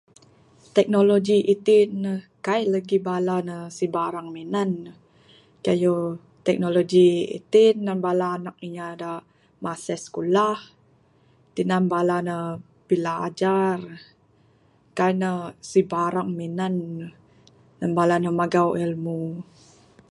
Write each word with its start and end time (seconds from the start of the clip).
Teknologi 0.75 1.37
itik 1.53 1.87
ne, 2.03 2.13
kaik 2.45 2.67
legi 2.73 2.97
bala 3.07 3.37
ne 3.47 3.55
sibarang 3.77 4.27
minan 4.35 4.69
ne, 4.85 4.91
keyuh 5.65 6.03
teknologi 6.45 7.07
itik 7.37 7.73
ne 7.85 7.93
bala 8.05 8.29
nak 8.45 8.57
inya 8.67 8.87
de 9.01 9.11
masih 9.65 9.99
sekulah, 10.05 10.57
tinan 11.55 11.83
bala 11.93 12.17
ne 12.27 12.37
bilajar, 12.87 13.77
kan 14.97 15.13
ne 15.21 15.31
sibarang 15.71 16.29
minan 16.39 16.75
ne, 16.99 17.07
nan 17.79 17.91
bala 17.97 18.15
megau 18.39 18.69
ilmu. 18.85 19.19